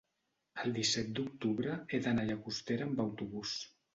el 0.63 0.71
disset 0.77 1.11
d'octubre 1.19 1.75
he 1.93 2.01
d'anar 2.07 2.25
a 2.27 2.31
Llagostera 2.31 2.87
amb 2.91 3.03
autobús. 3.07 3.55